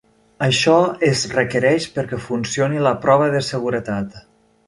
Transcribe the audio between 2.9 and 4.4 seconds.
prova de seguretat.